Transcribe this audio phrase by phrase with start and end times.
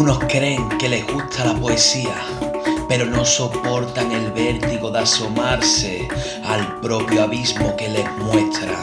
[0.00, 2.14] Unos creen que les gusta la poesía,
[2.88, 6.08] pero no soportan el vértigo de asomarse
[6.42, 8.78] al propio abismo que les muestra.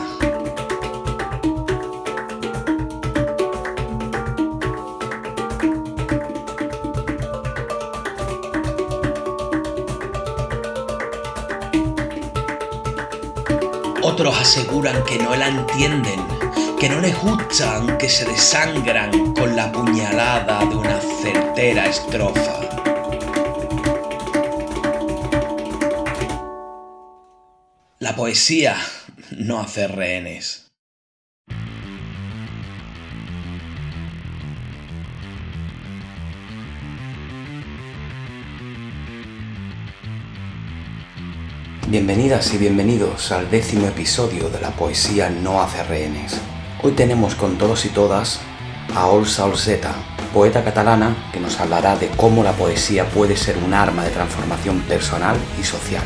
[14.04, 16.20] Otros aseguran que no la entienden,
[16.80, 22.60] que no les gustan, que se desangran con la puñalada de una certera estrofa.
[28.00, 28.76] La poesía
[29.32, 30.68] no hace rehenes.
[41.88, 46.40] Bienvenidas y bienvenidos al décimo episodio de la poesía No hace rehenes.
[46.84, 48.40] Hoy tenemos con todos y todas
[48.96, 49.96] a Olsa Olseta,
[50.32, 54.82] poeta catalana que nos hablará de cómo la poesía puede ser un arma de transformación
[54.82, 56.04] personal y social.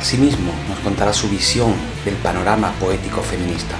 [0.00, 3.74] Asimismo, nos contará su visión del panorama poético feminista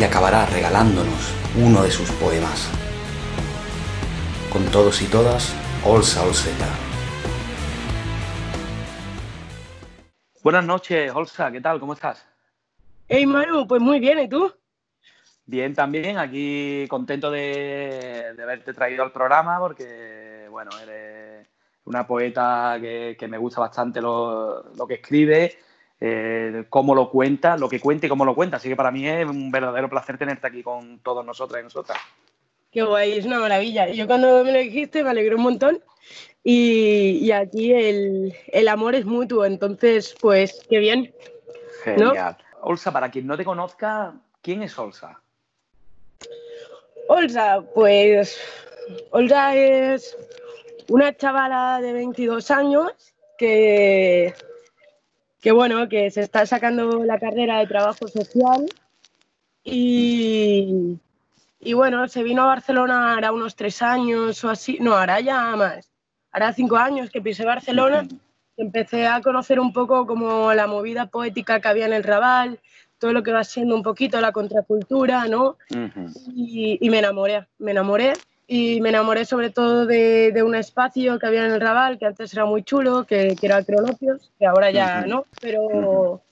[0.00, 2.68] y acabará regalándonos uno de sus poemas.
[4.52, 5.54] Con todos y todas,
[5.84, 6.66] Olsa Olseta.
[10.42, 11.78] Buenas noches, Olsa, ¿qué tal?
[11.78, 12.29] ¿Cómo estás?
[13.12, 14.52] Hey Manu, pues muy bien, ¿y tú?
[15.44, 21.48] Bien, también, aquí contento de, haberte traído al programa porque, bueno, eres
[21.86, 25.56] una poeta que, me gusta bastante lo, que escribe,
[26.00, 28.58] eh, cómo lo cuenta, lo que cuenta y cómo lo cuenta.
[28.58, 31.98] Así que para mí es un verdadero placer tenerte aquí con todos nosotros y nosotras.
[32.70, 33.88] Qué guay, es una maravilla.
[33.88, 35.82] Yo cuando me lo dijiste me alegré un montón
[36.44, 41.12] y, aquí el, amor es mutuo, entonces, pues, qué bien.
[41.82, 42.36] Genial.
[42.62, 45.20] Olsa, para quien no te conozca, ¿quién es Olsa?
[47.08, 48.38] Olsa, pues,
[49.10, 50.16] Olsa es
[50.88, 52.92] una chavala de 22 años
[53.38, 54.34] que,
[55.40, 58.66] que, bueno, que se está sacando la carrera de trabajo social
[59.64, 60.98] y,
[61.60, 65.56] y bueno, se vino a Barcelona hará unos tres años o así, no, hará ya
[65.56, 65.90] más
[66.32, 68.06] hará cinco años que pisé Barcelona,
[68.60, 72.60] empecé a conocer un poco como la movida poética que había en el Raval,
[72.98, 75.56] todo lo que va siendo un poquito la contracultura, ¿no?
[76.34, 78.12] y, me enamoré, me enamoré
[78.46, 82.32] y me enamoré sobre todo de, un espacio que había en el Raval, que antes
[82.32, 86.22] era muy chulo, que, era Cronopios, que ahora ya no, pero...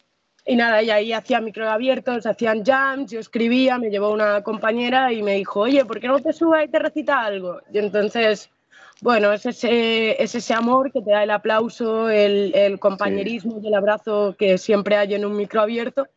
[0.50, 5.12] Y nada, y ahí hacía micro abiertos, hacían jams, yo escribía, me llevó una compañera
[5.12, 7.60] y me dijo, oye, ¿por qué no te subas y te recita algo?
[7.70, 8.48] Y entonces
[9.00, 14.34] bueno, es ese, ese amor que te da el aplauso, el, compañerismo y el abrazo
[14.36, 16.08] que siempre hay en un micro abierto.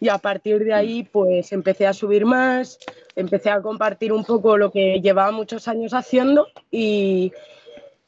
[0.00, 2.78] Y a partir de ahí, pues empecé a subir más,
[3.14, 7.32] empecé a compartir un poco lo que llevaba muchos años haciendo y,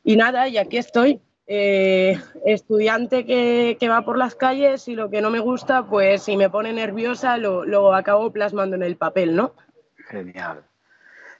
[0.04, 1.20] nada, y aquí estoy.
[1.50, 6.24] Eh, estudiante que, que, va por las calles y lo que no me gusta, pues
[6.24, 9.54] si me pone nerviosa lo, lo acabo plasmando en el papel, ¿no?
[10.10, 10.62] Genial.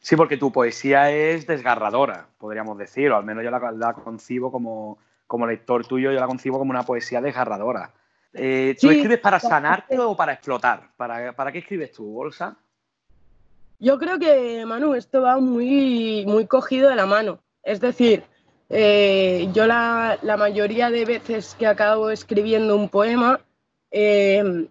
[0.00, 4.98] Sí, porque tu poesía es desgarradora, podríamos decir, o al menos yo la, concibo como,
[5.26, 7.92] como, lector tuyo, yo la concibo como una poesía desgarradora.
[8.32, 10.90] Eh, ¿Tú escribes para sanarte o para explotar?
[10.96, 12.56] ¿Para, ¿Para qué escribes tú, Bolsa?
[13.80, 17.40] Yo creo que, Manu, esto va muy, muy cogido de la mano.
[17.62, 18.24] Es decir,
[18.70, 23.40] eh, yo la, mayoría de veces que acabo escribiendo un poema
[23.90, 24.68] eh,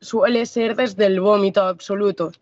[0.00, 2.32] suele ser desde el vómito absoluto.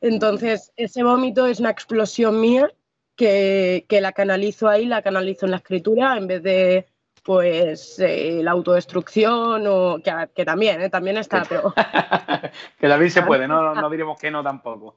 [0.00, 2.70] Entonces, ese vómito es una explosión mía
[3.16, 6.86] que, la canalizo ahí, la canalizo en la escritura en vez de
[7.22, 9.98] pues eh, la autodestrucción o
[10.34, 10.90] que, también, ¿eh?
[10.90, 11.72] también está, pero...
[12.78, 14.96] que también se puede, no, no diremos que no tampoco.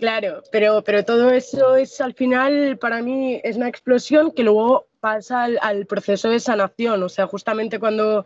[0.00, 4.86] Claro, pero, pero todo eso es al final, para mí, es una explosión que luego
[4.98, 7.02] pasa al proceso de sanación.
[7.02, 8.24] O sea, justamente cuando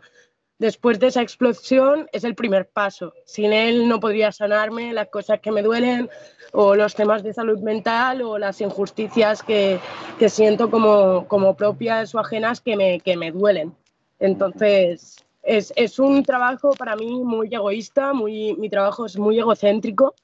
[0.57, 3.13] después de esa explosión es el primer paso.
[3.25, 6.09] Sin él no podría sanarme las cosas que me duelen
[6.51, 9.79] o los temas de salud mental o las injusticias que,
[10.27, 13.75] siento como, como, propias o ajenas que me, que me duelen.
[14.19, 20.15] Entonces, es, un trabajo para mí muy egoísta, muy, mi trabajo es muy egocéntrico.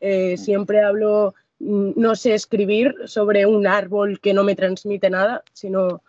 [0.00, 5.42] Eh, siempre hablo, mm, no sé escribir sobre un árbol que no me transmite nada,
[5.52, 6.02] sino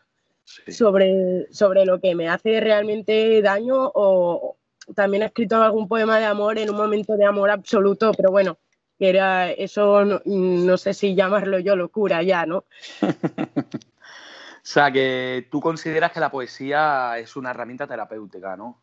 [0.68, 4.58] sobre, sobre lo que me hace realmente daño o
[4.96, 8.58] también he escrito algún poema de amor en un momento de amor absoluto, pero bueno,
[8.98, 12.66] que era eso, no, sé si llamarlo yo locura ya, ¿no?
[13.02, 18.82] o sea, que tú consideras que la poesía es una herramienta terapéutica, ¿no?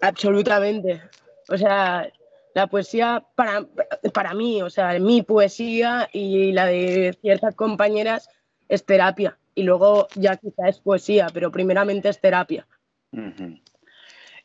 [0.00, 1.02] Absolutamente.
[1.48, 2.10] O sea,
[2.54, 3.66] la poesía para,
[4.12, 8.28] para mí, o sea, mi poesía y la de ciertas compañeras
[8.68, 9.38] es terapia.
[9.56, 12.66] Y luego ya quizá es poesía, pero primeramente es terapia.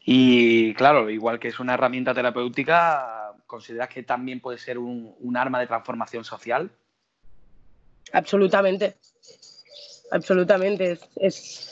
[0.03, 5.59] Y claro, igual que es una herramienta terapéutica, ¿consideras que también puede ser un, arma
[5.59, 6.71] de transformación social?
[8.13, 8.95] Absolutamente.
[10.11, 10.97] Absolutamente.
[11.17, 11.67] Es,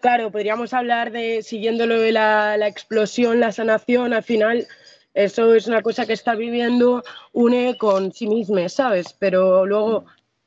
[0.00, 4.66] Claro, podríamos hablar de, siguiendo lo de la, la explosión, la sanación, al final
[5.14, 7.02] eso es una cosa que está viviendo
[7.32, 9.14] une con sí misma, ¿sabes?
[9.18, 10.04] Pero luego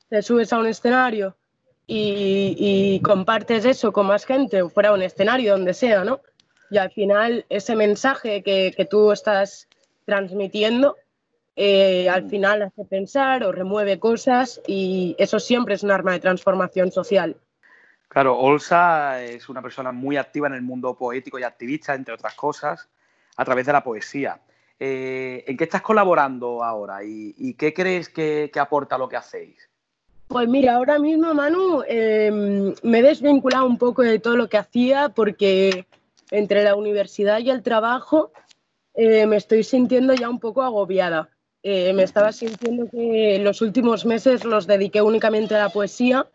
[0.10, 1.36] te subes a un escenario
[1.88, 6.22] y, compartes eso con más gente, fuera un escenario, donde sea, ¿no?
[6.70, 9.68] Y al final ese mensaje que, tú estás
[10.06, 10.98] transmitiendo,
[11.56, 16.20] eh, al final hace pensar o remueve cosas y eso siempre es un arma de
[16.20, 17.38] transformación social.
[18.10, 22.36] Claro, Olsa es una persona muy activa en el mundo poético y activista, entre otras
[22.36, 22.90] cosas,
[23.36, 24.40] a través de la poesía.
[24.80, 29.67] Eh, ¿En qué estás colaborando ahora y, qué crees que, aporta lo que hacéis?
[30.28, 34.58] Pues mira, ahora mismo, Manu, em, me he desvinculado un poco de todo lo que
[34.58, 35.86] hacía porque
[36.32, 38.32] entre la universidad y el trabajo
[38.94, 41.30] eh, me estoy sintiendo ya un poco agobiada.
[41.64, 46.28] Eh, me estaba sintiendo que los últimos meses los dediqué únicamente a la poesía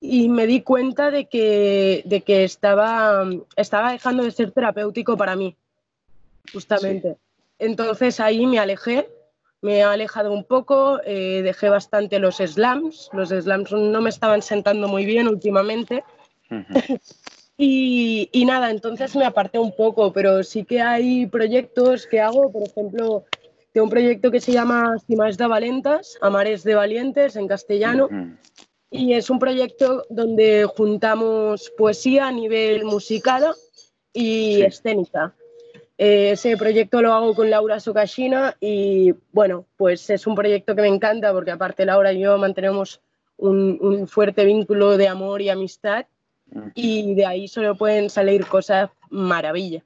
[0.00, 5.36] y me di cuenta de que, de que estaba, estaba dejando de ser terapéutico para
[5.36, 5.56] mí,
[6.52, 7.16] justamente.
[7.58, 9.08] Entonces ahí me alejé,
[9.62, 14.42] me he alejado un poco, eh, dejé bastante los slams, los slams no me estaban
[14.42, 16.04] sentando muy bien últimamente.
[17.58, 22.62] y, nada, entonces me aparté un poco, pero sí que hay proyectos que hago, por
[22.62, 23.24] ejemplo,
[23.72, 28.08] tengo un proyecto que se llama Cimas de Valentas, Amares de Valientes en castellano,
[28.90, 33.54] y es un proyecto donde juntamos poesía a nivel musical
[34.12, 35.34] y escénica.
[36.02, 40.80] Eh, ese proyecto lo hago con Laura Sokashina y bueno, pues es un proyecto que
[40.80, 43.02] me encanta porque aparte Laura y yo mantenemos
[43.36, 46.06] un, fuerte vínculo de amor y amistad
[46.74, 49.84] y de ahí solo pueden salir cosas maravilla.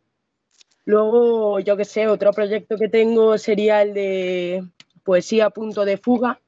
[0.85, 4.65] Luego, yo que sé, otro proyecto que tengo sería el de
[5.03, 6.41] Poesía Punto de Fuga,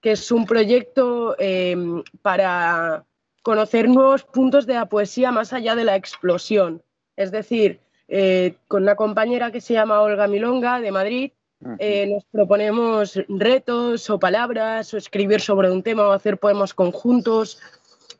[0.00, 1.76] que es un proyecto eh,
[2.22, 3.04] para
[3.42, 6.82] conocer nuevos puntos de la poesía más allá de la explosión.
[7.14, 7.78] Es decir,
[8.08, 11.32] eh, con una compañera que se llama Olga Milonga de Madrid.
[11.78, 17.60] Eh, nos proponemos retos o palabras o escribir sobre un tema o hacer poemas conjuntos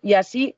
[0.00, 0.54] y así.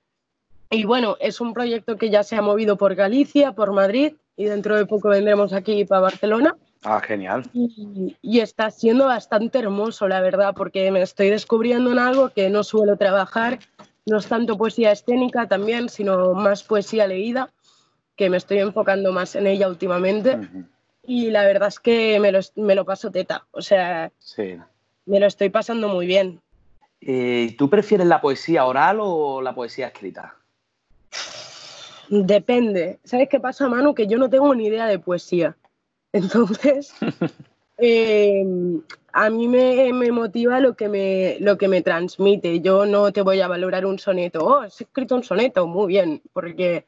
[0.70, 4.44] Y bueno, es un proyecto que ya se ha movido por Galicia, por Madrid y
[4.44, 6.56] dentro de poco vendremos aquí para Barcelona.
[6.82, 7.44] Ah, genial.
[7.54, 12.50] Y, y, está siendo bastante hermoso, la verdad, porque me estoy descubriendo en algo que
[12.50, 13.58] no suelo trabajar.
[14.04, 17.50] No es tanto poesía escénica también, sino más poesía leída
[18.16, 20.38] que me estoy enfocando más en ella últimamente.
[21.02, 23.46] Y la verdad es que me lo, me lo paso teta.
[23.50, 24.10] O sea,
[25.06, 26.40] me lo estoy pasando muy bien.
[27.00, 30.36] Eh, ¿Tú prefieres la poesía oral o la poesía escrita?
[32.08, 32.98] Depende.
[33.04, 33.94] ¿Sabes qué pasa, Manu?
[33.94, 35.56] Que yo no tengo ni idea de poesía.
[36.12, 36.94] Entonces,
[37.76, 38.80] em,
[39.12, 42.60] a mí me, me, motiva lo que me, lo que me transmite.
[42.60, 44.46] Yo no te voy a valorar un soneto.
[44.46, 46.86] Oh, has escrito un soneto, muy bien, porque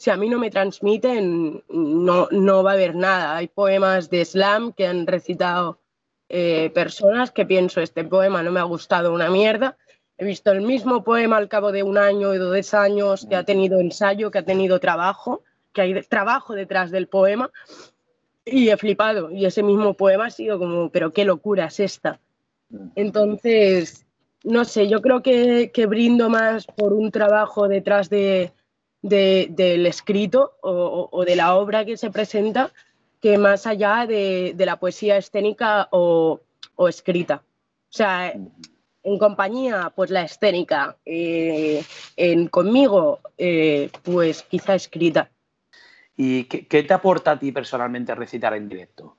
[0.00, 3.36] si a mí no me transmiten, no, no va a haber nada.
[3.36, 5.78] Hay poemas de slam que han recitado
[6.30, 9.76] eh, personas que pienso, este poema no me ha gustado una mierda.
[10.16, 13.44] He visto el mismo poema al cabo de un año y dos años que ha
[13.44, 15.42] tenido ensayo, que ha tenido trabajo,
[15.74, 17.50] que hay trabajo detrás del poema
[18.46, 19.30] y he flipado.
[19.30, 22.20] Y ese mismo poema ha sido como, pero qué locura es esta.
[22.94, 24.06] Entonces,
[24.44, 28.54] no sé, yo creo que, que brindo más por un trabajo detrás de,
[29.02, 32.72] del escrito o, de la obra que se presenta
[33.20, 36.40] que más allá de, la poesía escénica o,
[36.88, 37.42] escrita.
[37.44, 38.32] O sea,
[39.02, 41.82] en compañía, pues la escénica, eh,
[42.16, 45.30] en conmigo, eh, pues quizá escrita.
[46.16, 49.16] ¿Y qué, te aporta a ti personalmente recitar en directo?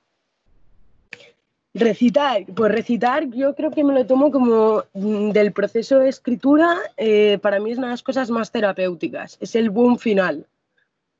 [1.74, 6.76] Recitar, pues recitar yo creo que me lo tomo como mm, del proceso de escritura,
[6.98, 10.46] eh, para mí es una de las cosas más terapéuticas, es el boom final.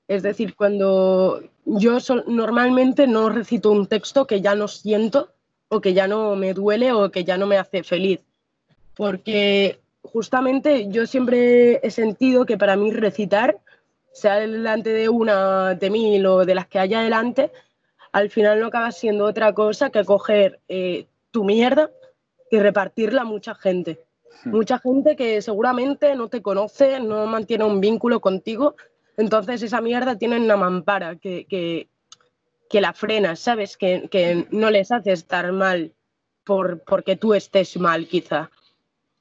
[0.09, 5.31] Es decir, cuando yo normalmente no recito un texto que ya no siento
[5.69, 8.21] o que ya no me duele o que ya no me hace feliz,
[8.95, 13.59] porque justamente yo siempre he sentido que para mí recitar,
[14.13, 17.51] sea delante de una, de mil o de las que haya delante,
[18.13, 21.91] al final no acaba siendo otra cosa que coger eh, tu mierda
[22.51, 24.05] y repartirla a mucha gente.
[24.45, 24.51] Hmm.
[24.51, 28.77] Mucha gente que seguramente no te conoce, no mantiene un vínculo contigo,
[29.17, 31.89] entonces esa mierda tiene una mampara que, que,
[32.73, 33.77] que la frenas, ¿sabes?
[33.77, 35.93] Que, no les hace estar mal
[36.45, 38.51] por, porque tú estés mal, quizá.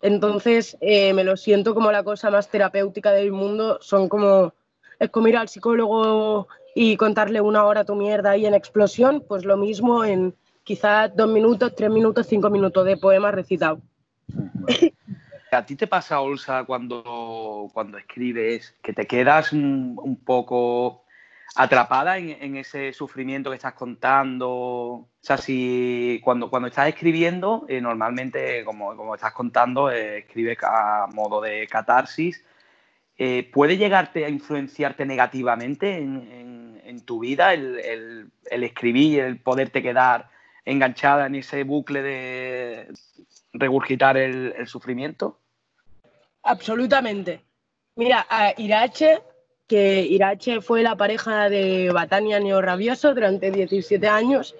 [0.01, 3.77] Entonces, eh, me lo siento como la cosa más terapéutica del mundo.
[3.81, 4.53] Son como,
[4.99, 9.45] es como ir al psicólogo y contarle una hora tu mierda ahí en explosión, pues
[9.45, 13.81] lo mismo en quizá dos minutos, tres minutos, cinco minutos de poema recitado.
[15.51, 21.03] ¿A ti te pasa, Olsa, cuando, cuando escribes, que te quedas un, poco
[21.55, 24.49] atrapada en, ese sufrimiento que estás contando?
[24.49, 30.57] O sea, si cuando, cuando estás escribiendo, eh, normalmente, como, como, estás contando, eh, escribes
[30.63, 32.45] a modo de catarsis.
[33.23, 39.83] Eh, ¿Puede llegarte a influenciarte negativamente en, tu vida el, el, el escribir, el poderte
[39.83, 40.29] quedar
[40.65, 42.91] enganchada en ese bucle de
[43.53, 45.37] regurgitar el sufrimiento?
[46.41, 47.43] Absolutamente.
[47.95, 49.19] Mira, a Irache,
[49.67, 54.55] que Irache fue la pareja de Batania Rabioso durante 17 años,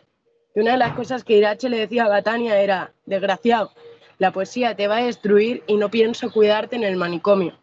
[0.53, 3.71] y una de las cosas que Irache le decía a Batania era, desgraciado,
[4.19, 7.57] la poesía te va a destruir y no pienso cuidarte en el manicomio.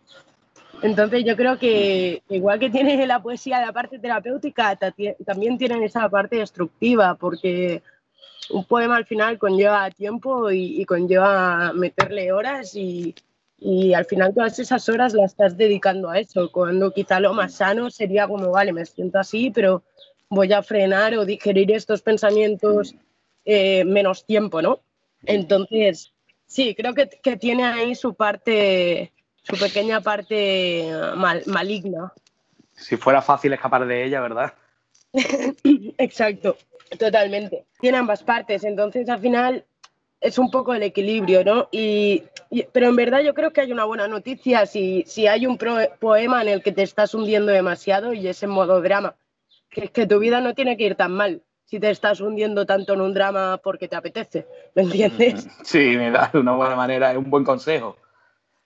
[0.83, 4.79] Entonces yo creo que igual que tiene la poesía la parte terapéutica,
[5.27, 7.83] también tiene esa parte destructiva, porque
[8.51, 13.15] un poema al final conlleva tiempo y conlleva meterle horas y,
[13.61, 17.55] y al final todas esas horas las estás dedicando a eso, cuando quizá lo más
[17.55, 19.83] sano sería como, vale, me siento así, pero
[20.29, 22.95] voy a frenar o digerir estos pensamientos
[23.45, 24.81] eh, menos tiempo, ¿no?
[25.25, 26.13] Entonces,
[26.47, 29.13] sí, creo que, que, tiene ahí su parte,
[29.49, 30.91] su pequeña parte
[31.47, 32.13] maligna.
[32.75, 34.55] Si fuera fácil escapar de ella, ¿verdad?
[35.99, 36.57] Exacto,
[36.99, 37.65] totalmente.
[37.81, 39.65] Tiene ambas partes, entonces al final
[40.21, 41.69] es un poco el equilibrio, ¿no?
[41.71, 42.25] Y,
[42.73, 46.43] pero en verdad yo creo que hay una buena noticia si, si hay un poema
[46.43, 49.17] en el que te estás hundiendo demasiado y es en modo drama,
[49.71, 52.65] que es que tu vida no tiene que ir tan mal si te estás hundiendo
[52.65, 55.47] tanto en un drama porque te apetece, ¿me entiendes?
[55.65, 57.97] Sí, me da una buena manera, es un buen consejo.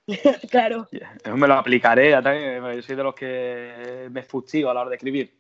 [0.51, 0.89] claro.
[1.35, 5.35] Me lo aplicaré, yo soy de los que me fustigo a la hora de escribir.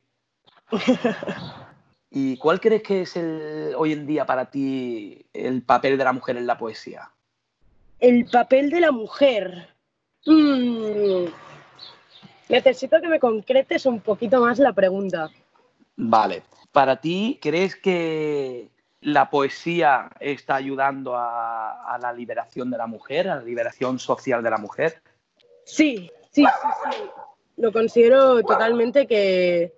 [2.11, 6.12] ¿Y cuál crees que es el, hoy en día para ti el papel de la
[6.12, 7.11] mujer en la poesía?
[8.00, 9.69] El papel de la mujer.
[10.26, 11.26] Mm.
[12.50, 15.31] Necesito que me concretes un poquito más la pregunta.
[15.97, 16.42] Vale.
[16.71, 18.69] Para ti, ¿crees que
[19.02, 24.50] la poesía está ayudando a, la liberación de la mujer, a la liberación social de
[24.50, 25.02] la mujer?
[25.64, 26.47] Sí, sí, sí,
[26.90, 27.02] sí.
[27.56, 29.75] Lo considero totalmente que,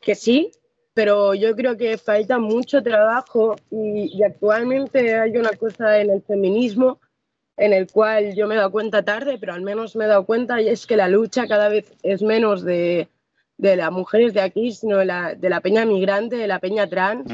[0.00, 0.52] que sí,
[0.94, 6.98] pero yo creo que falta mucho trabajo y, actualmente hay una cosa en el feminismo
[7.56, 10.24] en el cual yo me he dado cuenta tarde, pero al menos me he dado
[10.24, 13.08] cuenta y es que la lucha cada vez es menos de,
[13.56, 16.88] de las mujeres de aquí, sino de la, de la peña migrante, de la peña
[16.88, 17.32] trans,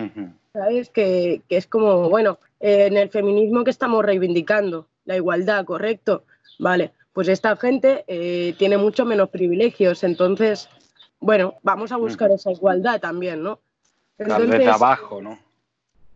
[0.54, 0.88] ¿sabes?
[0.88, 6.24] Que, que, es como, bueno, en el feminismo que estamos reivindicando, la igualdad, correcto,
[6.58, 10.70] vale, pues esta gente eh, tiene mucho menos privilegios, entonces
[11.24, 13.58] bueno, vamos a buscar esa igualdad también, ¿no?
[14.18, 15.38] Entonces, abajo, ¿no?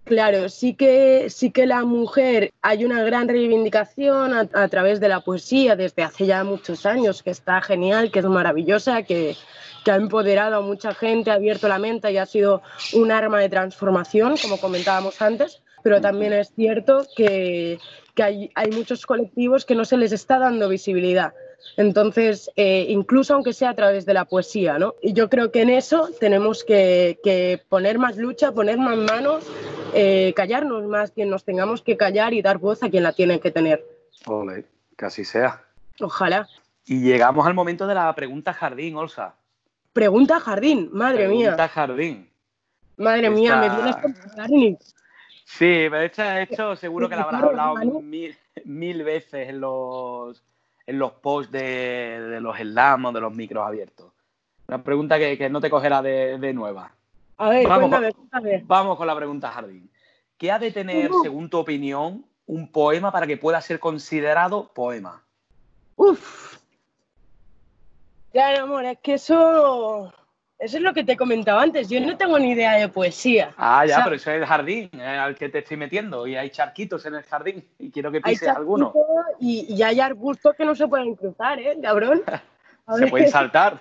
[0.08, 5.20] Claro, sí que, sí que la mujer hay una gran reivindicación a, través de la
[5.20, 9.36] poesía desde hace ya muchos años, que está genial, que es maravillosa, que,
[9.84, 12.62] que, ha empoderado a mucha gente, ha abierto la mente y ha sido
[12.94, 17.78] un arma de transformación, como comentábamos antes, pero también es cierto que,
[18.14, 21.34] que hay, hay muchos colectivos que no se les está dando visibilidad.
[21.76, 24.94] Entonces, eh, incluso aunque sea a través de la poesía, ¿no?
[25.02, 29.44] Y yo creo que en eso tenemos que, poner más lucha, poner más manos,
[29.94, 33.40] eh, callarnos más quien nos tengamos que callar y dar voz a quien la tiene
[33.40, 33.84] que tener.
[34.26, 34.66] Ole,
[34.96, 35.62] que así sea.
[36.00, 36.48] Ojalá.
[36.86, 39.34] Y llegamos al momento de la pregunta jardín, Olsa.
[39.92, 41.48] Pregunta jardín, madre mía.
[41.48, 42.30] Pregunta jardín.
[42.96, 44.78] Madre mía, me vienes con jardín.
[45.44, 50.42] Sí, pero hecho seguro que la habrás hablado mil veces en los
[50.88, 54.10] en los posts de, los slams de los micros abiertos.
[54.66, 56.92] Una pregunta que, no te cogerá de, nueva.
[57.38, 59.90] A ver, vamos, cuéntame, con, vamos con la pregunta, Jardín.
[60.36, 65.24] ¿Qué ha de tener, según tu opinión, un poema para que pueda ser considerado poema?
[65.96, 66.58] Uf.
[68.32, 70.12] Claro, amor, es que eso
[70.58, 71.88] eso es lo que te comentaba antes.
[71.88, 73.54] Yo no tengo ni idea de poesía.
[73.56, 76.26] Ah, ya, pero eso es el jardín eh, al que te estoy metiendo.
[76.26, 77.64] Y hay charquitos en el jardín.
[77.78, 78.92] Y quiero que pises alguno.
[79.38, 82.22] Y, y, hay arbustos que no se pueden cruzar, ¿eh, cabrón?
[82.98, 83.80] se pueden saltar.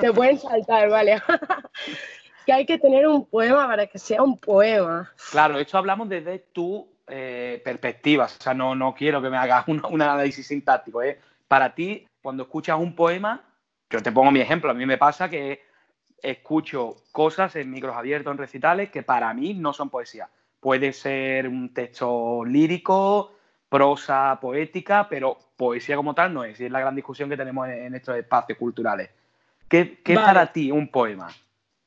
[0.00, 1.22] Se pueden saltar, vale.
[2.46, 5.10] que hay que tener un poema para que sea un poema.
[5.30, 8.24] Claro, esto hablamos desde tu eh, perspectiva.
[8.26, 11.02] O sea, no, no quiero que me hagas un, un análisis sintáctico.
[11.02, 11.18] ¿eh?
[11.48, 13.42] Para ti, cuando escuchas un poema,
[13.90, 14.70] yo te pongo mi ejemplo.
[14.70, 15.62] A mí me pasa que
[16.22, 20.28] escucho cosas en micros abiertos, en recitales, que para mí no son poesía.
[20.60, 23.32] Puede ser un texto lírico,
[23.68, 26.60] prosa poética, pero poesía como tal no es.
[26.60, 29.10] Y es la gran discusión que tenemos en, estos espacios culturales.
[29.68, 31.28] ¿Qué, es para ti un poema?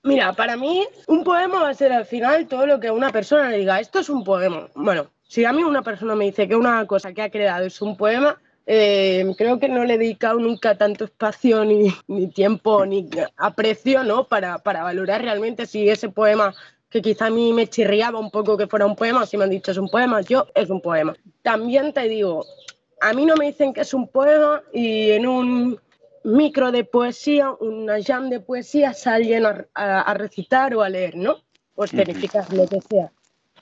[0.03, 3.49] Mira, para mí un poema va a ser al final todo lo que una persona
[3.49, 4.67] le diga, esto es un poema.
[4.75, 7.81] Bueno, si a mí una persona me dice que una cosa que ha creado es
[7.81, 11.89] un poema, eh, creo que no le he dedicado nunca tanto espacio ni,
[12.33, 14.25] tiempo ni aprecio ¿no?
[14.25, 16.53] para, para, valorar realmente si ese poema
[16.89, 19.49] que quizá a mí me chirriaba un poco que fuera un poema, si me han
[19.49, 21.15] dicho es un poema, yo es un poema.
[21.41, 22.45] También te digo,
[22.99, 25.79] a mí no me dicen que es un poema y en un
[26.23, 31.37] micro de poesía, una jam de poesía, salen a, a, recitar o a leer, ¿no?
[31.75, 33.11] O escenificar, lo que sea.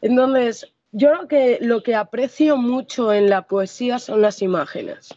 [0.01, 5.09] Entonces, yo lo que, lo que aprecio mucho en la poesía son las imágenes.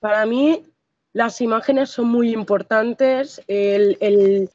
[0.00, 0.64] Para mí,
[1.12, 3.42] las imágenes son muy importantes.
[3.48, 4.50] El,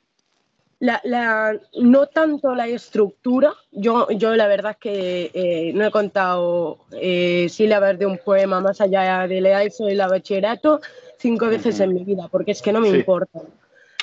[0.83, 3.53] la, no tanto la estructura.
[3.71, 8.59] Yo, yo la verdad es que eh, no he contado eh, sílabas de un poema
[8.59, 10.81] más allá de la ESO y la bachillerato
[11.17, 13.39] cinco veces en mi vida, porque es que no me importa.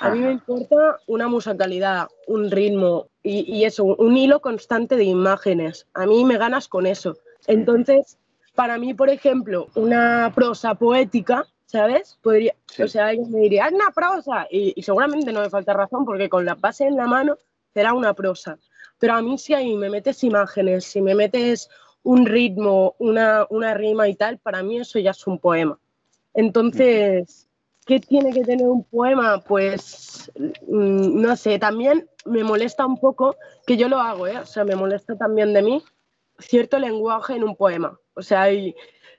[0.00, 5.86] A mí me importa una musicalidad, un ritmo y, eso, un hilo constante de imágenes.
[5.92, 7.18] A mí me ganas con eso.
[7.46, 8.16] Entonces,
[8.54, 12.18] para mí, por ejemplo, una prosa poética, ¿sabes?
[12.20, 14.48] Podría, O sea, alguien me diría, es una prosa.
[14.50, 17.38] Y, seguramente no me falta razón porque con la base en la mano
[17.72, 18.58] será una prosa.
[18.98, 21.68] Pero a mí si ahí me metes imágenes, si me metes
[22.02, 25.78] un ritmo, una, una rima y tal, para mí eso ya es un poema.
[26.34, 27.46] Entonces,
[27.86, 29.40] ¿Qué tiene que tener un poema?
[29.40, 33.36] Pues mm, no sé, también me molesta un poco,
[33.66, 34.38] que yo lo hago, ¿eh?
[34.38, 35.82] o sea, me molesta también de mí
[36.38, 37.98] cierto lenguaje en un poema.
[38.14, 38.48] O sea,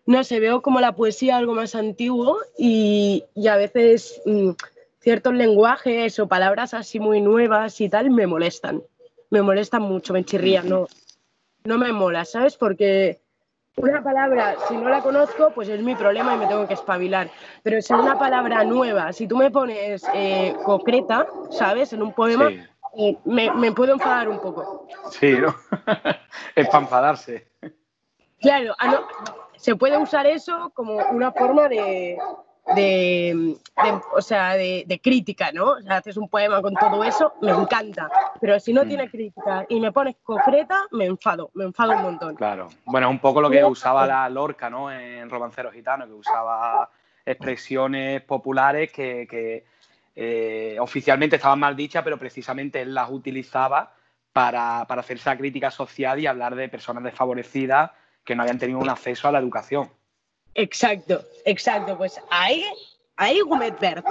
[0.05, 4.51] no sé, veo como la poesía algo más antiguo y, a veces mm,
[4.99, 8.83] ciertos lenguajes o palabras así muy nuevas y tal me molestan.
[9.29, 10.87] Me molestan mucho, me chirrían, no,
[11.63, 12.57] no me mola, ¿sabes?
[12.57, 13.21] Porque
[13.77, 17.29] una palabra, si no la conozco, pues es mi problema y me tengo que espabilar.
[17.63, 21.93] Pero si es una palabra nueva, si tú me pones eh, concreta, ¿sabes?
[21.93, 22.49] En un poema,
[22.97, 24.87] eh, me, puedo enfadar un poco.
[25.11, 25.55] Sí, ¿no?
[26.55, 27.47] es para enfadarse.
[28.41, 28.75] Claro,
[29.55, 32.17] se puede usar eso como una forma de,
[32.75, 33.55] de,
[34.13, 35.71] o sea, de, crítica, ¿no?
[35.71, 38.09] O sea, haces un poema con todo eso, me encanta.
[38.39, 38.87] Pero si no mm.
[38.87, 42.35] tiene crítica y me pones concreta, me enfado, me enfado un montón.
[42.35, 42.69] Claro.
[42.85, 44.91] Bueno, es un poco lo que usaba la Lorca, ¿no?
[44.91, 46.89] En Romancero Gitano, que usaba
[47.23, 49.63] expresiones populares que,
[50.15, 53.93] eh, oficialmente estaban mal dichas, pero precisamente él las utilizaba
[54.33, 57.91] para, para hacer esa crítica social y hablar de personas desfavorecidas
[58.23, 59.89] que no habían tenido un acceso a la educación.
[60.53, 61.97] Exacto, exacto.
[61.97, 62.65] Pues ahí,
[63.15, 64.09] ahí Gumet Verde.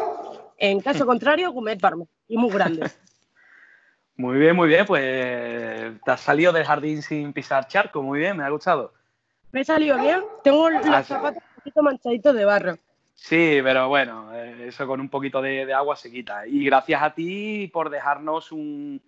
[0.59, 2.05] En caso contrario, Gumet Parma.
[2.29, 2.91] Y muy grande.
[4.17, 4.85] Muy bien, muy bien.
[4.85, 8.03] Pues te has salido del jardín sin pisar charco.
[8.03, 8.93] Muy bien, me ha gustado.
[9.51, 10.21] Me he salido bien.
[10.45, 12.79] Tengo los ah, zapatos un poquito manchaditos de barro.
[13.15, 16.47] Sí, pero bueno, eh, eso con un poquito de, agua se quita.
[16.47, 19.01] Y gracias a ti por dejarnos un,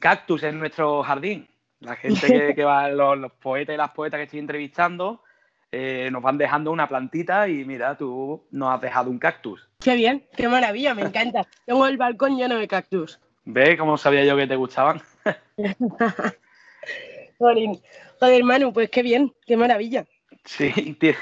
[0.00, 1.48] cactus en nuestro jardín.
[1.84, 5.22] La gente que, va, los, los, poetas y las poetas que estoy entrevistando,
[5.70, 9.68] eh, nos van dejando una plantita y mira, tú nos has dejado un cactus.
[9.80, 11.46] Qué bien, qué maravilla, me encanta.
[11.66, 13.20] Tengo el balcón lleno de cactus.
[13.44, 15.02] ¿Ves cómo sabía yo que te gustaban?
[17.38, 20.06] joder, Manu, pues qué bien, qué maravilla.
[20.44, 21.14] Sí, tío.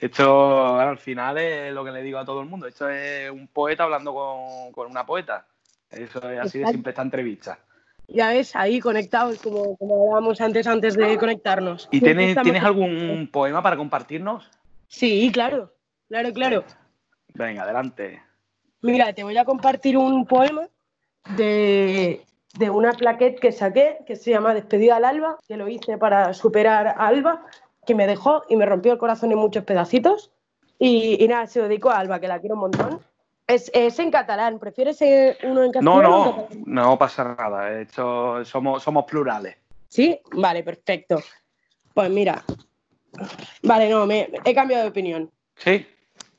[0.00, 2.66] Esto al final es lo que le digo a todo el mundo.
[2.66, 5.46] Esto es un poeta hablando con, una poeta.
[5.90, 7.58] Eso es así de simple esta entrevista
[8.12, 11.88] ya ves, ahí conectados, como, como hablábamos antes, antes de conectarnos.
[11.90, 14.50] ¿Y tienes, ¿tienes algún poema para compartirnos?
[14.88, 15.72] Sí, claro,
[16.08, 16.64] claro, claro.
[17.34, 18.22] Venga, adelante.
[18.82, 20.68] Mira, te voy a compartir un poema
[21.36, 22.24] de,
[22.72, 26.88] una plaquette que saqué, que se llama Despedida al Alba, que lo hice para superar
[26.88, 27.46] a Alba,
[27.86, 30.32] que me dejó y me rompió el corazón en muchos pedacitos.
[30.78, 33.00] Y, y nada, se lo dedico a Alba, que la quiero un montón.
[33.50, 35.00] Es, en catalán, ¿prefieres
[35.42, 35.82] uno en catalán?
[35.82, 37.84] No, no, no pasa nada.
[38.44, 39.56] Somos, somos plurales.
[39.88, 40.20] ¿Sí?
[40.32, 41.20] Vale, perfecto.
[41.92, 42.44] Pues mira.
[43.64, 45.30] Vale, no, me, he cambiado de opinión.
[45.56, 45.84] ¿Sí?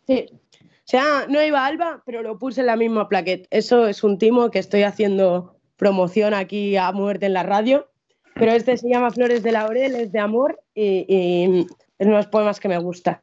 [0.07, 0.25] Sí.
[0.61, 3.45] O sea, no iba a Alba, pero lo puse en la misma plaqueta.
[3.51, 7.89] Eso es un timo que estoy haciendo promoción aquí a muerte en la radio.
[8.35, 11.67] Pero este se llama Flores de Laurel, es de amor y, y
[11.99, 13.21] es uno de los poemas que me gusta.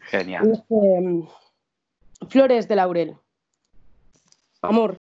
[0.00, 0.64] Genial.
[2.30, 3.16] Flores de Laurel.
[4.68, 4.98] Amor,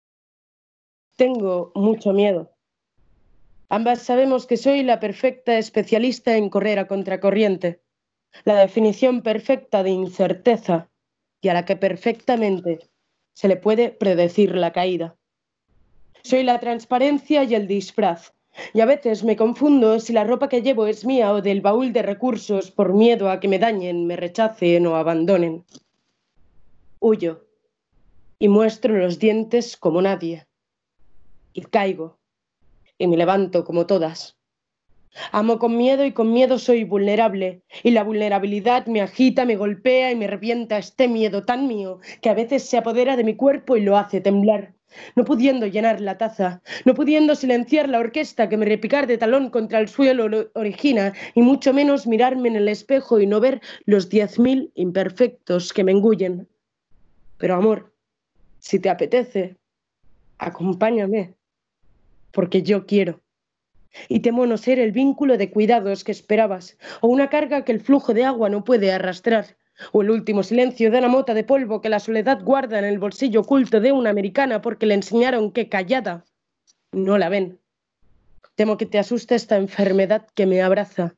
[1.16, 2.52] tengo mucho miedo.
[3.70, 7.82] Ambas sabemos que soy la perfecta especialista en correr a contracorriente,
[8.44, 10.90] la definición perfecta de incerteza
[11.42, 12.80] y a la que perfectamente
[13.34, 15.16] se le puede predecir la caída.
[16.24, 18.34] Soy la transparencia y el disfraz.
[18.74, 21.92] Y a veces me confundo si la ropa que llevo es mía o del baúl
[21.92, 25.66] de recursos por miedo a que me dañen, me rechacen o abandonen.
[27.00, 27.48] Huyo
[28.44, 30.48] y muestro los dientes como nadie.
[31.54, 32.20] Y caigo
[32.98, 34.38] y me levanto como todas.
[35.32, 37.62] Amo con miedo y con miedo soy vulnerable.
[37.84, 42.30] Y la vulnerabilidad me agita, me golpea y me revienta este miedo tan mío que
[42.30, 44.74] a veces se apodera de mi cuerpo y lo hace temblar.
[45.16, 49.52] No pudiendo llenar la taza, no pudiendo silenciar la orquesta que me repicar de talón
[49.52, 54.10] contra el suelo origina, y mucho menos mirarme en el espejo y no ver los
[54.10, 56.50] diez mil imperfectos que me engullen.
[57.38, 57.93] Pero amor,
[58.64, 59.58] si te apetece,
[60.38, 61.36] acompáñame,
[62.32, 63.22] porque yo quiero
[64.08, 67.82] y temo no ser el vínculo de cuidados que esperabas, o una carga que el
[67.82, 69.58] flujo de agua no puede arrastrar,
[69.92, 73.00] o el último silencio de una mota de polvo que la soledad guarda en el
[73.00, 76.24] bolsillo oculto de una americana porque le enseñaron que callada
[76.94, 77.60] no la ven.
[78.56, 81.16] Temo que te asuste esta enfermedad que me abraza,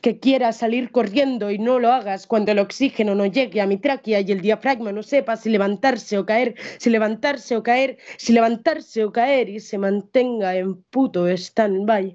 [0.00, 3.76] que quieras salir corriendo y no lo hagas cuando el oxígeno no llegue a mi
[3.76, 8.32] tráquea y el diafragma no sepa si levantarse o caer, si levantarse o caer, si
[8.32, 12.14] levantarse o caer y se mantenga en puto stand-by.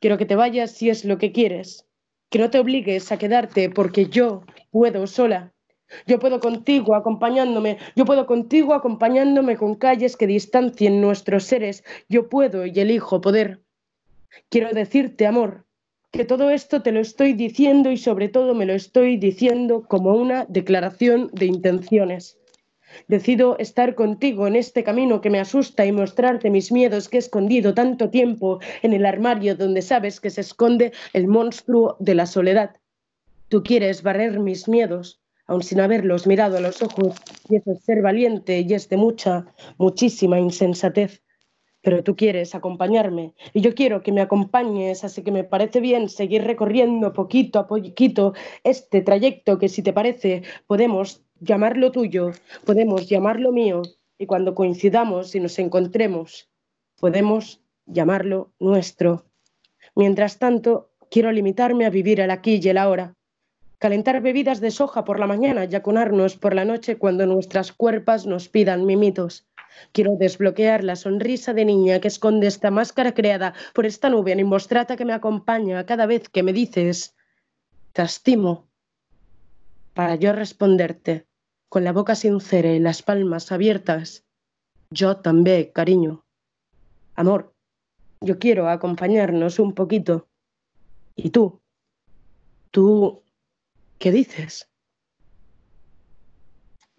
[0.00, 1.86] Quiero que te vayas si es lo que quieres,
[2.30, 5.52] que no te obligues a quedarte porque yo puedo sola.
[6.06, 12.28] Yo puedo contigo acompañándome, yo puedo contigo acompañándome con calles que distancien nuestros seres, yo
[12.28, 13.62] puedo y elijo poder.
[14.48, 15.65] Quiero decirte, amor,
[16.12, 20.14] que todo esto te lo estoy diciendo y sobre todo me lo estoy diciendo como
[20.14, 22.38] una declaración de intenciones.
[23.08, 27.20] Decido estar contigo en este camino que me asusta y mostrarte mis miedos que he
[27.20, 32.26] escondido tanto tiempo en el armario donde sabes que se esconde el monstruo de la
[32.26, 32.76] soledad.
[33.48, 37.16] Tú quieres barrer mis miedos, aun sin haberlos mirado a los ojos,
[37.48, 41.22] y eso es ser valiente y es de mucha, muchísima insensatez
[41.86, 43.32] pero tú quieres acompañarme.
[43.52, 47.68] Y yo quiero que me acompañes, así que me parece bien seguir recorriendo poquito a
[47.68, 52.32] poquito este trayecto que si te parece podemos llamarlo tuyo,
[52.64, 53.82] podemos llamarlo mío
[54.18, 56.50] y cuando coincidamos y nos encontremos
[56.98, 59.26] podemos llamarlo nuestro.
[59.94, 63.14] Mientras tanto, quiero limitarme a vivir el aquí y el ahora,
[63.78, 68.26] calentar bebidas de soja por la mañana y acunarnos por la noche cuando nuestras cuerpas
[68.26, 69.46] nos pidan mimitos
[69.92, 74.96] Quiero desbloquear la sonrisa de niña que esconde esta máscara creada por esta nube animostrata
[74.96, 77.14] que me acompaña cada vez que me dices,
[77.92, 78.68] te estimo,
[79.94, 81.26] para yo responderte
[81.68, 84.24] con la boca sincera y las palmas abiertas,
[84.90, 86.24] yo también, cariño.
[87.14, 87.54] Amor,
[88.20, 90.28] yo quiero acompañarnos un poquito.
[91.14, 91.60] ¿Y tú?
[92.70, 93.22] ¿Tú
[93.98, 94.70] qué dices?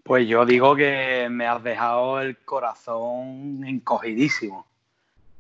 [0.08, 4.66] Pues yo digo que me has dejado el corazón encogidísimo.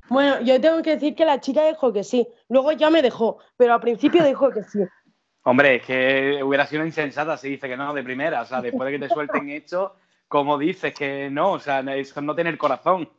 [0.10, 2.28] Bueno, yo tengo que decir que la chica dijo que sí.
[2.50, 4.80] Luego ya me dejó, pero al principio dijo que sí.
[5.44, 8.42] Hombre, es que hubiera sido insensata si dice que no de primera.
[8.42, 9.96] O sea, después de que te suelten hecho,
[10.28, 11.54] ¿cómo dices que no?
[11.54, 13.10] O sea, eso no tener corazón.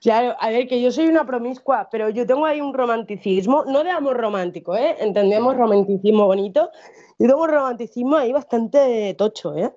[0.00, 3.82] Claro, a ver, que yo soy una promiscua, pero yo tengo ahí un romanticismo, no
[3.82, 4.94] de amor romántico, ¿eh?
[5.00, 6.70] Entendemos romanticismo bonito.
[7.18, 9.72] Yo tengo un romanticismo ahí bastante tocho, ¿eh?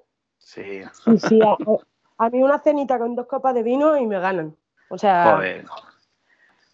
[0.49, 0.81] Sí.
[1.27, 1.39] Sí,
[2.17, 4.55] A, mí una cenita con dos copas de vino y me ganan.
[4.89, 5.39] O sea.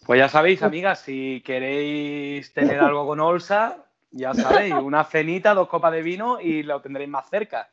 [0.05, 5.67] Pues ya sabéis, amigas, si queréis tener algo con Olsa, ya sabéis, una cenita, dos
[5.67, 7.69] copas de vino y lo tendréis más cerca.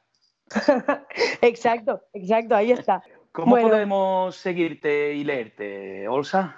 [1.41, 3.03] exacto, exacto, ahí está.
[3.31, 6.57] ¿Cómo podemos seguirte y leerte, Olsa?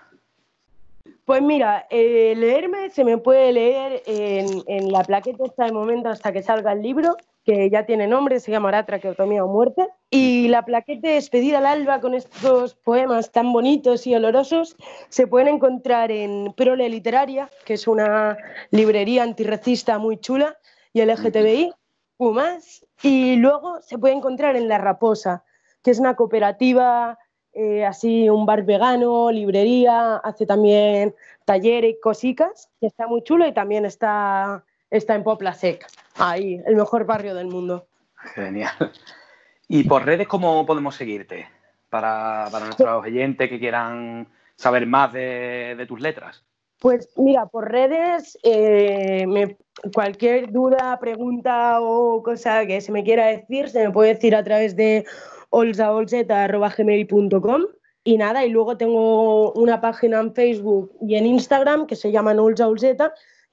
[1.27, 6.09] Pues mira, eh, leerme se me puede leer en, en la plaqueta esta de momento
[6.09, 9.89] hasta que salga el libro que ya tiene nombre, se llamará Traqueotomía o Muerte.
[10.11, 14.77] Y la plaqueta Despedida al Alba con estos poemas tan bonitos y olorosos
[15.09, 18.37] se pueden encontrar en Prole Literaria, que es una
[18.71, 20.57] librería antirracista muy chula,
[20.93, 21.73] y LGTBI,
[22.19, 22.87] más.
[23.03, 25.45] Y luego se puede encontrar en La Raposa,
[25.83, 27.19] que es una cooperativa,
[27.53, 33.53] eh, así un bar vegano, librería, hace también talleres cositas, que está muy chulo y
[33.53, 34.65] también está
[34.97, 37.87] está en Popla Sec, ahí, el mejor barrio del mundo.
[38.35, 38.93] Genial.
[39.69, 41.49] ¿Y por redes cómo podemos seguirte?
[41.89, 46.45] Para, nuestros oyentes que quieran saber más de, tus letras.
[46.81, 49.57] Pues mira, por redes, eh,
[49.93, 54.43] cualquier duda, pregunta o cosa que se me quiera decir, se me puede decir a
[54.43, 55.05] través de
[55.51, 57.63] olsaolzeta.gmail.com
[58.03, 62.33] y nada, y luego tengo una página en Facebook y en Instagram que se llama
[62.33, 62.69] Olsa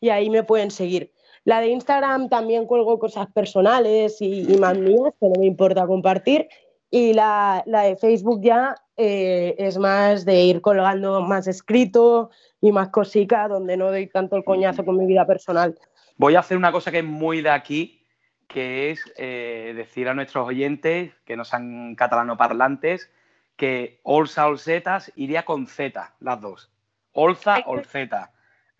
[0.01, 1.13] y ahí me pueden seguir.
[1.43, 6.47] La de Instagram también cuelgo cosas personales y, más mías que no me importa compartir.
[6.89, 12.89] Y la, de Facebook ya eh, es más de ir colgando más escrito y más
[12.89, 15.79] cosica, donde no doy tanto el coñazo con mi vida personal.
[16.17, 18.05] Voy a hacer una cosa que es muy de aquí,
[18.47, 23.09] que es eh, decir a nuestros oyentes, que no sean catalano parlantes,
[23.55, 26.71] que Olsa Olsetas iría con Z, las dos.
[27.13, 28.31] Olza, Olzeta.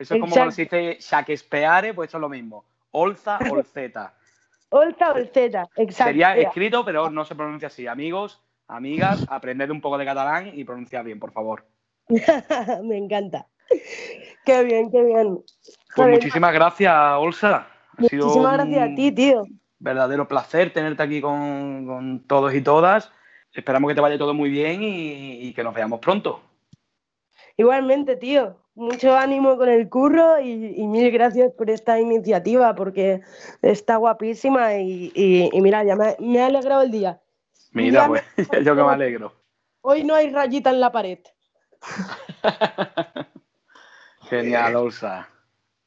[0.02, 2.66] Eso es como cuando se dice Shakespeare, pues eso es lo mismo.
[2.90, 4.16] Olza, Olzeta.
[4.70, 6.10] Olza, Olzeta, exacto.
[6.10, 7.86] Sería escrito, pero no se pronuncia así.
[7.86, 11.66] Amigos, amigas, aprended un poco de catalán y pronunciad bien, por favor.
[12.84, 13.46] Me encanta.
[14.44, 15.40] Qué bien, qué bien.
[15.96, 17.68] Pues muchísimas gracias, Olsa.
[17.98, 19.44] muchísimas gracias a ti, tío.
[19.78, 23.12] Verdadero placer tenerte aquí con, todos y todas.
[23.54, 26.42] Esperamos que te vaya todo muy bien y que nos veamos pronto.
[27.58, 33.22] Igualmente, tío, mucho ánimo con el curro y, mil gracias por esta iniciativa porque
[33.62, 37.22] está guapísima y, mira, ya me, ha alegrado el día.
[37.72, 38.24] Mira, pues,
[38.66, 39.34] yo que me alegro.
[39.82, 41.20] Hoy no hay rayita en la pared.
[44.30, 45.28] Genial, Olsa.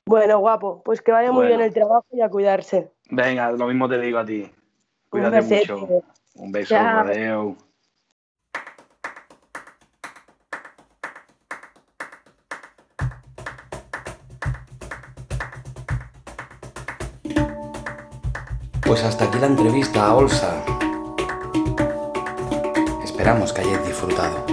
[0.07, 2.92] Bueno, guapo, pues que vaya muy bien el trabajo y a cuidarse.
[3.11, 4.51] Venga, lo mismo te digo a ti.
[5.09, 5.88] Cuídate mucho.
[6.35, 7.57] Un beso, adiós.
[18.87, 20.62] Pues hasta aquí la entrevista a Olsa.
[23.03, 24.44] Esperamos que hayáis disfrutado.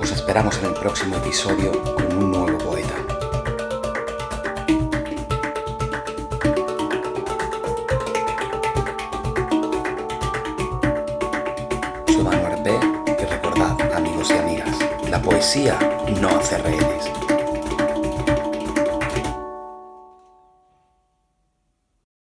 [0.00, 2.58] Os esperamos en el próximo episodio con un nuevo
[16.20, 17.25] no hace rehenes.